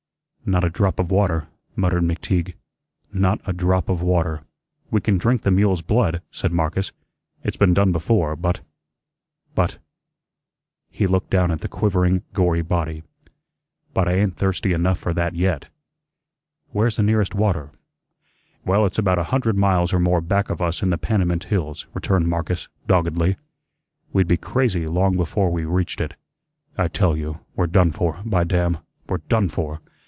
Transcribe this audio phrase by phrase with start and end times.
[0.43, 1.47] "Not a drop of water,"
[1.77, 2.55] muttered McTeague;
[3.13, 4.41] "not a drop of water."
[4.89, 6.91] "We can drink the mule's blood," said Marcus.
[7.41, 8.35] "It's been done before.
[8.35, 8.59] But
[9.55, 9.77] but"
[10.91, 13.03] he looked down at the quivering, gory body
[13.93, 15.67] "but I ain't thirsty enough for that yet."
[16.71, 17.71] "Where's the nearest water?"
[18.65, 21.87] "Well, it's about a hundred miles or more back of us in the Panamint hills,"
[21.93, 23.37] returned Marcus, doggedly.
[24.11, 26.15] "We'd be crazy long before we reached it.
[26.77, 29.79] I tell you, we're done for, by damn, we're DONE for.